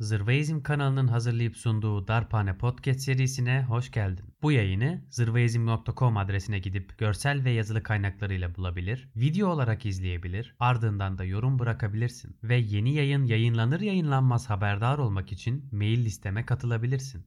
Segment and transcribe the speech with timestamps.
[0.00, 4.24] Zırvaizm kanalının hazırlayıp sunduğu Darphane Podcast serisine hoş geldin.
[4.42, 11.24] Bu yayını zırvaizm.com adresine gidip görsel ve yazılı kaynaklarıyla bulabilir, video olarak izleyebilir, ardından da
[11.24, 12.36] yorum bırakabilirsin.
[12.42, 17.26] Ve yeni yayın yayınlanır yayınlanmaz haberdar olmak için mail listeme katılabilirsin.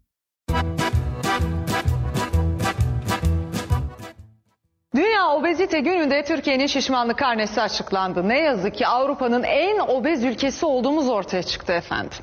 [4.96, 8.30] Dünya Obezite Günü'nde Türkiye'nin şişmanlık karnesi açıklandı.
[8.30, 12.18] Ne yazık ki Avrupa'nın en obez ülkesi olduğumuz ortaya çıktı efendim.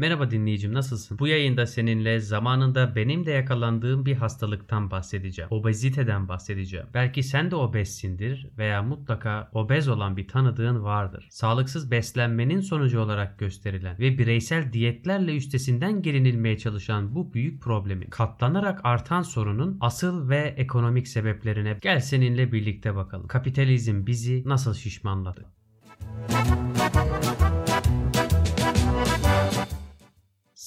[0.00, 1.18] Merhaba dinleyicim nasılsın?
[1.18, 5.48] Bu yayında seninle zamanında benim de yakalandığım bir hastalıktan bahsedeceğim.
[5.50, 6.86] Obeziteden bahsedeceğim.
[6.94, 11.28] Belki sen de obezsindir veya mutlaka obez olan bir tanıdığın vardır.
[11.30, 18.80] Sağlıksız beslenmenin sonucu olarak gösterilen ve bireysel diyetlerle üstesinden gelinilmeye çalışan bu büyük problemi katlanarak
[18.84, 23.26] artan sorunun asıl ve ekonomik sebeplerine gel seninle birlikte bakalım.
[23.26, 25.44] Kapitalizm bizi nasıl şişmanladı?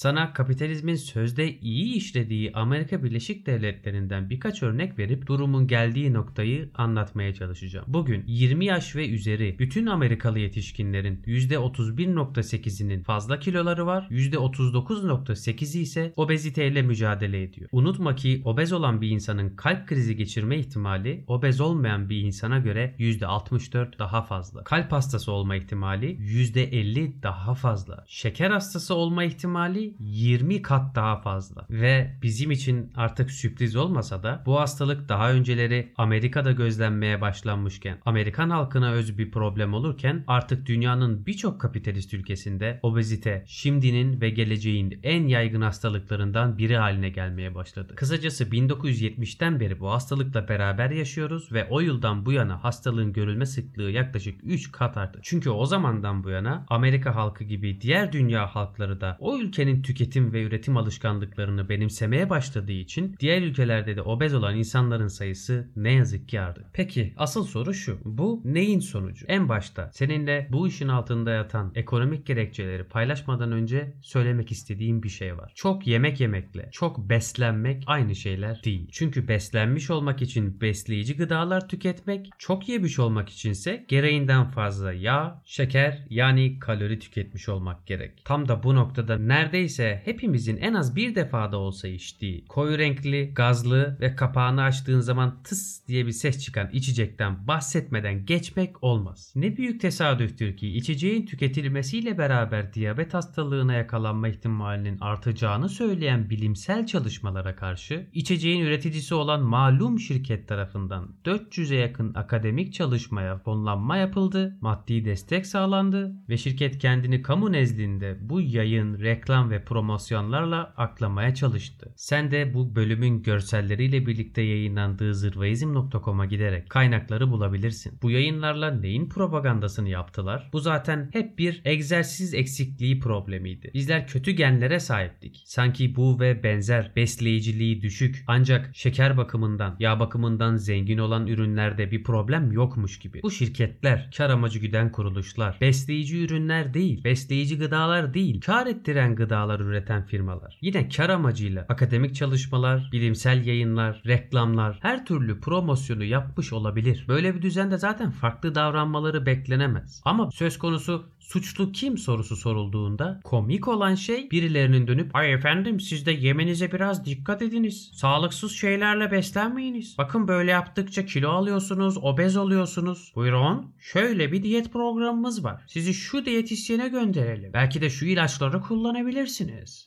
[0.02, 7.34] Sana kapitalizmin sözde iyi işlediği Amerika Birleşik Devletleri'nden birkaç örnek verip durumun geldiği noktayı anlatmaya
[7.34, 7.86] çalışacağım.
[7.88, 16.82] Bugün 20 yaş ve üzeri bütün Amerikalı yetişkinlerin %31.8'inin fazla kiloları var, %39.8'i ise obeziteyle
[16.82, 17.68] mücadele ediyor.
[17.72, 22.94] Unutma ki obez olan bir insanın kalp krizi geçirme ihtimali obez olmayan bir insana göre
[22.98, 24.64] %64 daha fazla.
[24.64, 28.04] Kalp hastası olma ihtimali %50 daha fazla.
[28.08, 31.66] Şeker hastası olma ihtimali 20 kat daha fazla.
[31.70, 38.50] Ve bizim için artık sürpriz olmasa da bu hastalık daha önceleri Amerika'da gözlenmeye başlanmışken Amerikan
[38.50, 45.26] halkına öz bir problem olurken artık dünyanın birçok kapitalist ülkesinde obezite şimdinin ve geleceğin en
[45.26, 47.94] yaygın hastalıklarından biri haline gelmeye başladı.
[47.96, 53.90] Kısacası 1970'ten beri bu hastalıkla beraber yaşıyoruz ve o yıldan bu yana hastalığın görülme sıklığı
[53.90, 55.20] yaklaşık 3 kat arttı.
[55.22, 60.32] Çünkü o zamandan bu yana Amerika halkı gibi diğer dünya halkları da o ülkenin tüketim
[60.32, 66.28] ve üretim alışkanlıklarını benimsemeye başladığı için diğer ülkelerde de obez olan insanların sayısı ne yazık
[66.28, 66.70] ki arttı.
[66.72, 67.98] Peki asıl soru şu.
[68.04, 69.26] Bu neyin sonucu?
[69.28, 75.36] En başta seninle bu işin altında yatan ekonomik gerekçeleri paylaşmadan önce söylemek istediğim bir şey
[75.36, 75.52] var.
[75.54, 78.88] Çok yemek yemekle çok beslenmek aynı şeyler değil.
[78.92, 86.06] Çünkü beslenmiş olmak için besleyici gıdalar tüketmek, çok yemiş olmak içinse gereğinden fazla yağ, şeker
[86.10, 88.24] yani kalori tüketmiş olmak gerek.
[88.24, 93.32] Tam da bu noktada neredeyse ise hepimizin en az bir defada olsa içtiği koyu renkli,
[93.34, 99.32] gazlı ve kapağını açtığın zaman tıs diye bir ses çıkan içecekten bahsetmeden geçmek olmaz.
[99.36, 107.56] Ne büyük tesadüftür ki içeceğin tüketilmesiyle beraber diyabet hastalığına yakalanma ihtimalinin artacağını söyleyen bilimsel çalışmalara
[107.56, 115.46] karşı içeceğin üreticisi olan malum şirket tarafından 400'e yakın akademik çalışmaya fonlanma yapıldı, maddi destek
[115.46, 121.92] sağlandı ve şirket kendini kamu nezdinde bu yayın, reklam ve promosyonlarla aklamaya çalıştı.
[121.96, 127.98] Sen de bu bölümün görselleriyle birlikte yayınlandığı zırvaizm.com'a giderek kaynakları bulabilirsin.
[128.02, 130.50] Bu yayınlarla neyin propagandasını yaptılar?
[130.52, 133.70] Bu zaten hep bir egzersiz eksikliği problemiydi.
[133.74, 135.42] Bizler kötü genlere sahiptik.
[135.44, 142.02] Sanki bu ve benzer besleyiciliği düşük ancak şeker bakımından, yağ bakımından zengin olan ürünlerde bir
[142.02, 143.22] problem yokmuş gibi.
[143.22, 149.60] Bu şirketler, kar amacı güden kuruluşlar, besleyici ürünler değil, besleyici gıdalar değil, kar ettiren gıdalar
[149.60, 150.58] üreten firmalar.
[150.60, 157.04] Yine kar amacıyla akademik çalışmalar, bilimsel yayınlar, reklamlar, her türlü promosyonu yapmış olabilir.
[157.08, 160.02] Böyle bir düzende zaten farklı davranmaları beklenemez.
[160.04, 166.06] Ama söz konusu suçlu kim sorusu sorulduğunda komik olan şey birilerinin dönüp ay efendim siz
[166.06, 167.90] de yemenize biraz dikkat ediniz.
[167.94, 169.94] Sağlıksız şeylerle beslenmeyiniz.
[169.98, 173.12] Bakın böyle yaptıkça kilo alıyorsunuz, obez oluyorsunuz.
[173.14, 175.62] Buyurun şöyle bir diyet programımız var.
[175.66, 177.52] Sizi şu diyetisyene gönderelim.
[177.52, 179.31] Belki de şu ilaçları kullanabilirsiniz.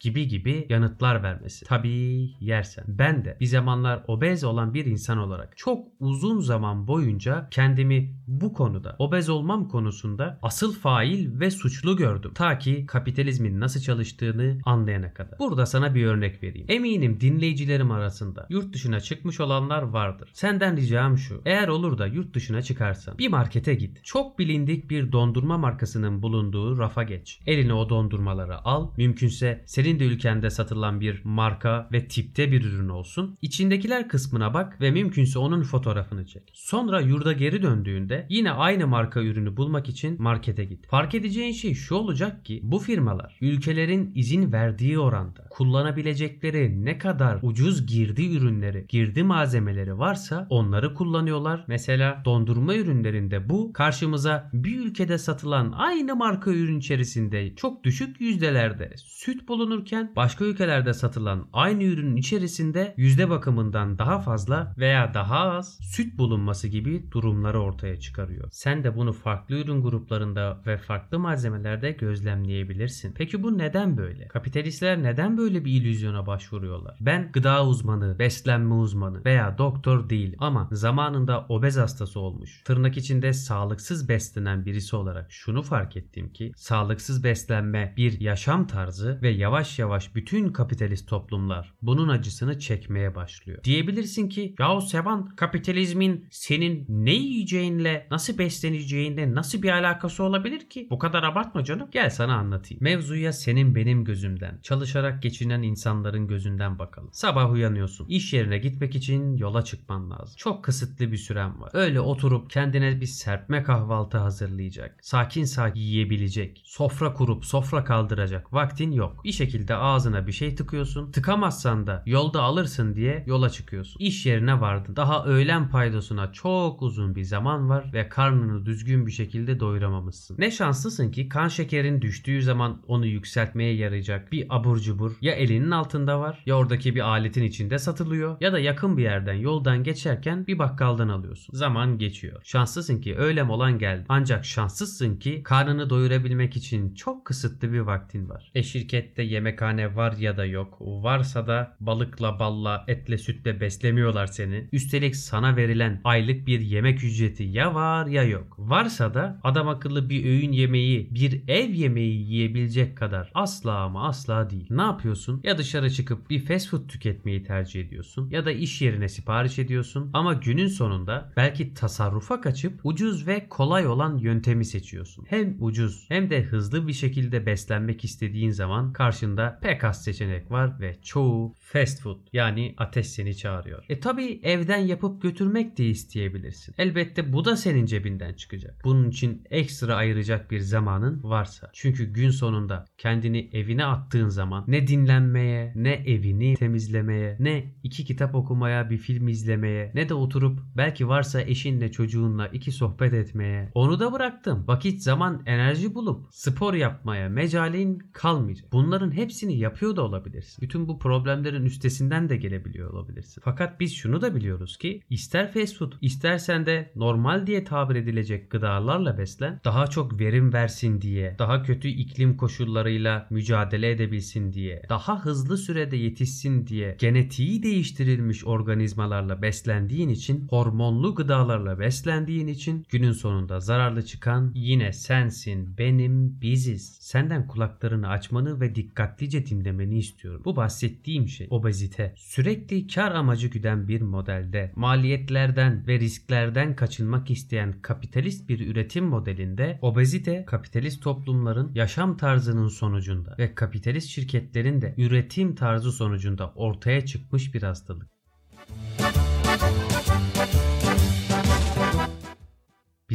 [0.01, 1.65] Gibi gibi yanıtlar vermesi.
[1.65, 2.85] Tabii yersen.
[2.87, 8.53] Ben de bir zamanlar obez olan bir insan olarak çok uzun zaman boyunca kendimi bu
[8.53, 12.31] konuda obez olmam konusunda asıl fail ve suçlu gördüm.
[12.35, 15.39] Ta ki kapitalizmin nasıl çalıştığını anlayana kadar.
[15.39, 16.67] Burada sana bir örnek vereyim.
[16.69, 20.29] Eminim dinleyicilerim arasında yurt dışına çıkmış olanlar vardır.
[20.33, 21.41] Senden ricam şu.
[21.45, 24.03] Eğer olur da yurt dışına çıkarsan bir markete git.
[24.03, 27.39] Çok bilindik bir dondurma markasının bulunduğu rafa geç.
[27.45, 28.91] Eline o dondurmaları al.
[28.97, 33.37] Mümkünse mümkünse senin de ülkende satılan bir marka ve tipte bir ürün olsun.
[33.41, 36.51] İçindekiler kısmına bak ve mümkünse onun fotoğrafını çek.
[36.53, 40.87] Sonra yurda geri döndüğünde yine aynı marka ürünü bulmak için markete git.
[40.87, 47.39] Fark edeceğin şey şu olacak ki bu firmalar ülkelerin izin verdiği oranda kullanabilecekleri ne kadar
[47.41, 51.65] ucuz girdi ürünleri, girdi malzemeleri varsa onları kullanıyorlar.
[51.67, 58.93] Mesela dondurma ürünlerinde bu karşımıza bir ülkede satılan aynı marka ürün içerisinde çok düşük yüzdelerde
[59.25, 65.77] süt bulunurken başka ülkelerde satılan aynı ürünün içerisinde yüzde bakımından daha fazla veya daha az
[65.81, 68.47] süt bulunması gibi durumları ortaya çıkarıyor.
[68.51, 73.13] Sen de bunu farklı ürün gruplarında ve farklı malzemelerde gözlemleyebilirsin.
[73.17, 74.27] Peki bu neden böyle?
[74.27, 76.97] Kapitalistler neden böyle bir illüzyona başvuruyorlar?
[77.01, 82.63] Ben gıda uzmanı, beslenme uzmanı veya doktor değil ama zamanında obez hastası olmuş.
[82.63, 89.14] Tırnak içinde sağlıksız beslenen birisi olarak şunu fark ettim ki sağlıksız beslenme bir yaşam tarzı
[89.21, 93.63] ve yavaş yavaş bütün kapitalist toplumlar bunun acısını çekmeye başlıyor.
[93.63, 100.87] Diyebilirsin ki yahu Sevan kapitalizmin senin ne yiyeceğinle nasıl besleneceğinle nasıl bir alakası olabilir ki?
[100.89, 101.87] Bu kadar abartma canım.
[101.91, 102.83] Gel sana anlatayım.
[102.83, 107.09] Mevzuya senin benim gözümden, çalışarak geçinen insanların gözünden bakalım.
[107.13, 108.07] Sabah uyanıyorsun.
[108.07, 110.35] İş yerine gitmek için yola çıkman lazım.
[110.37, 111.69] Çok kısıtlı bir süren var.
[111.73, 114.99] Öyle oturup kendine bir serpme kahvaltı hazırlayacak.
[115.01, 116.61] Sakin sakin yiyebilecek.
[116.65, 119.04] Sofra kurup sofra kaldıracak vaktin yok.
[119.23, 121.11] Bir şekilde ağzına bir şey tıkıyorsun.
[121.11, 123.99] Tıkamazsan da yolda alırsın diye yola çıkıyorsun.
[123.99, 124.95] İş yerine vardın.
[124.95, 130.35] Daha öğlen paydosuna çok uzun bir zaman var ve karnını düzgün bir şekilde doyuramamışsın.
[130.39, 135.71] Ne şanslısın ki kan şekerin düştüğü zaman onu yükseltmeye yarayacak bir abur cubur ya elinin
[135.71, 140.47] altında var ya oradaki bir aletin içinde satılıyor ya da yakın bir yerden yoldan geçerken
[140.47, 141.53] bir bakkaldan alıyorsun.
[141.53, 142.41] Zaman geçiyor.
[142.43, 144.05] Şanslısın ki öğle molan geldi.
[144.09, 148.51] Ancak şanssızsın ki karnını doyurabilmek için çok kısıtlı bir vaktin var.
[148.55, 148.63] E
[148.95, 150.77] şirkette yemekhane var ya da yok.
[150.79, 154.69] Varsa da balıkla, balla, etle, sütle beslemiyorlar seni.
[154.71, 158.55] Üstelik sana verilen aylık bir yemek ücreti ya var ya yok.
[158.57, 164.49] Varsa da adam akıllı bir öğün yemeği, bir ev yemeği yiyebilecek kadar asla ama asla
[164.49, 164.67] değil.
[164.69, 165.41] Ne yapıyorsun?
[165.43, 170.09] Ya dışarı çıkıp bir fast food tüketmeyi tercih ediyorsun ya da iş yerine sipariş ediyorsun
[170.13, 175.25] ama günün sonunda belki tasarrufa kaçıp ucuz ve kolay olan yöntemi seçiyorsun.
[175.29, 180.79] Hem ucuz hem de hızlı bir şekilde beslenmek istediğin zaman karşında pek az seçenek var
[180.79, 183.85] ve çoğu fast food yani ateş seni çağırıyor.
[183.89, 186.75] E tabi evden yapıp götürmek de isteyebilirsin.
[186.77, 188.81] Elbette bu da senin cebinden çıkacak.
[188.83, 191.69] Bunun için ekstra ayıracak bir zamanın varsa.
[191.73, 198.35] Çünkü gün sonunda kendini evine attığın zaman ne dinlenmeye, ne evini temizlemeye, ne iki kitap
[198.35, 203.71] okumaya, bir film izlemeye, ne de oturup belki varsa eşinle çocuğunla iki sohbet etmeye.
[203.73, 204.63] Onu da bıraktım.
[204.67, 208.64] Vakit, zaman, enerji bulup spor yapmaya mecalin kalmayacak.
[208.71, 210.61] Bunların hepsini yapıyor da olabilirsin.
[210.61, 213.41] Bütün bu problemlerin üstesinden de gelebiliyor olabilirsin.
[213.45, 218.51] Fakat biz şunu da biliyoruz ki ister fast food istersen de normal diye tabir edilecek
[218.51, 225.25] gıdalarla beslen daha çok verim versin diye, daha kötü iklim koşullarıyla mücadele edebilsin diye, daha
[225.25, 233.59] hızlı sürede yetişsin diye genetiği değiştirilmiş organizmalarla beslendiğin için, hormonlu gıdalarla beslendiğin için günün sonunda
[233.59, 236.97] zararlı çıkan yine sensin, benim, biziz.
[237.01, 240.41] Senden kulaklarını açmanı ve dikkatlice dinlemeni istiyorum.
[240.45, 242.13] Bu bahsettiğim şey obezite.
[242.17, 249.79] Sürekli kar amacı güden bir modelde maliyetlerden ve risklerden kaçınmak isteyen kapitalist bir üretim modelinde
[249.81, 257.53] obezite kapitalist toplumların yaşam tarzının sonucunda ve kapitalist şirketlerin de üretim tarzı sonucunda ortaya çıkmış
[257.53, 258.14] bir hastalık.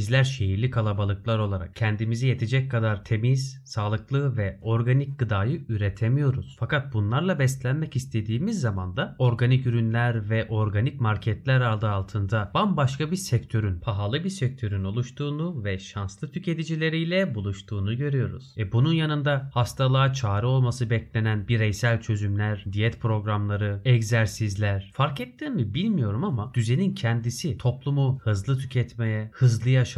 [0.00, 6.56] Bizler şehirli kalabalıklar olarak kendimizi yetecek kadar temiz, sağlıklı ve organik gıdayı üretemiyoruz.
[6.60, 13.16] Fakat bunlarla beslenmek istediğimiz zaman da organik ürünler ve organik marketler adı altında bambaşka bir
[13.16, 18.54] sektörün, pahalı bir sektörün oluştuğunu ve şanslı tüketicileriyle buluştuğunu görüyoruz.
[18.58, 25.74] E bunun yanında hastalığa çare olması beklenen bireysel çözümler, diyet programları, egzersizler fark ettin mi
[25.74, 29.89] bilmiyorum ama düzenin kendisi toplumu hızlı tüketmeye, hızlı yaşamaya,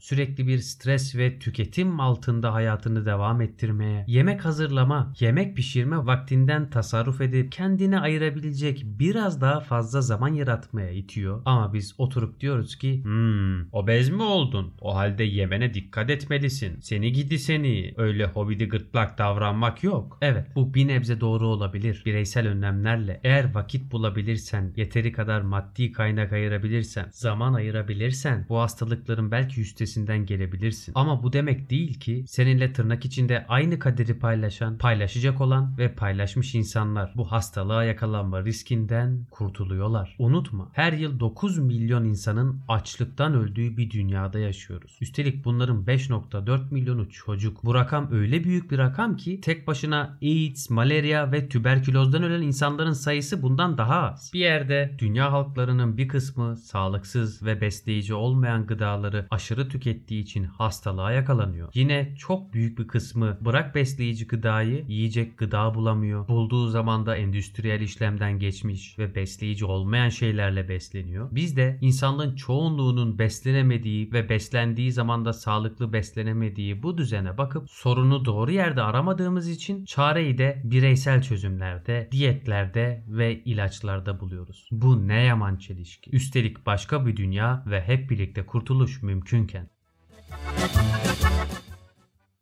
[0.00, 7.20] sürekli bir stres ve tüketim altında hayatını devam ettirmeye, yemek hazırlama, yemek pişirme vaktinden tasarruf
[7.20, 11.42] edip kendine ayırabilecek biraz daha fazla zaman yaratmaya itiyor.
[11.44, 14.74] Ama biz oturup diyoruz ki hmm, obez mi oldun?
[14.80, 16.80] O halde yemene dikkat etmelisin.
[16.80, 17.94] Seni gidi seni.
[17.96, 20.18] Öyle hobidi gırtlak davranmak yok.
[20.22, 22.02] Evet bu bir nebze doğru olabilir.
[22.06, 29.39] Bireysel önlemlerle eğer vakit bulabilirsen, yeteri kadar maddi kaynak ayırabilirsen, zaman ayırabilirsen bu hastalıkların belki
[29.40, 30.92] belki üstesinden gelebilirsin.
[30.94, 36.54] Ama bu demek değil ki seninle tırnak içinde aynı kaderi paylaşan, paylaşacak olan ve paylaşmış
[36.54, 40.16] insanlar bu hastalığa yakalanma riskinden kurtuluyorlar.
[40.18, 44.98] Unutma her yıl 9 milyon insanın açlıktan öldüğü bir dünyada yaşıyoruz.
[45.00, 47.64] Üstelik bunların 5.4 milyonu çocuk.
[47.64, 52.92] Bu rakam öyle büyük bir rakam ki tek başına AIDS, malaria ve tüberkülozdan ölen insanların
[52.92, 54.30] sayısı bundan daha az.
[54.34, 61.12] Bir yerde dünya halklarının bir kısmı sağlıksız ve besleyici olmayan gıdaları aşırı tükettiği için hastalığa
[61.12, 61.68] yakalanıyor.
[61.74, 66.28] Yine çok büyük bir kısmı bırak besleyici gıdayı yiyecek gıda bulamıyor.
[66.28, 71.28] Bulduğu zaman da endüstriyel işlemden geçmiş ve besleyici olmayan şeylerle besleniyor.
[71.32, 78.24] Biz de insanlığın çoğunluğunun beslenemediği ve beslendiği zaman da sağlıklı beslenemediği bu düzene bakıp sorunu
[78.24, 84.68] doğru yerde aramadığımız için çareyi de bireysel çözümlerde, diyetlerde ve ilaçlarda buluyoruz.
[84.72, 86.10] Bu ne yaman çelişki.
[86.10, 89.68] Üstelik başka bir dünya ve hep birlikte kurtuluş mümkünken.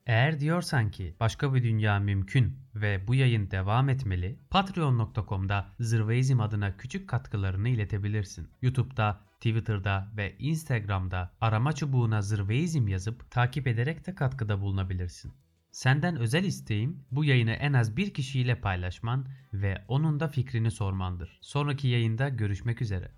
[0.07, 6.77] Eğer diyorsan ki başka bir dünya mümkün ve bu yayın devam etmeli, patreon.com'da Zırveizm adına
[6.77, 8.49] küçük katkılarını iletebilirsin.
[8.63, 15.33] YouTube'da, Twitter'da ve Instagram'da arama çubuğuna Zırveizm yazıp takip ederek de katkıda bulunabilirsin.
[15.71, 21.39] Senden özel isteğim bu yayını en az bir kişiyle paylaşman ve onun da fikrini sormandır.
[21.41, 23.11] Sonraki yayında görüşmek üzere.